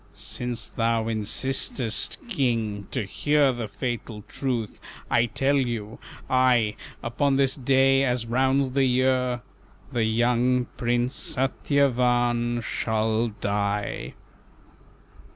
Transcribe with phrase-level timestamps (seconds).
[0.15, 4.79] "Since thou insistest, King, to hear The fatal truth,
[5.11, 9.43] I tell you, I, Upon this day as rounds the year
[9.91, 14.15] The young Prince Satyavan shall die."